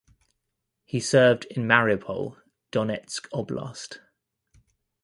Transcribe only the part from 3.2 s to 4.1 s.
Oblast).